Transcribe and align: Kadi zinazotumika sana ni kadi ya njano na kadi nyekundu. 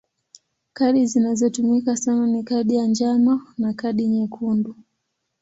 Kadi 0.73 1.05
zinazotumika 1.05 1.97
sana 1.97 2.27
ni 2.27 2.43
kadi 2.43 2.75
ya 2.75 2.85
njano 2.85 3.41
na 3.57 3.73
kadi 3.73 4.07
nyekundu. 4.07 4.75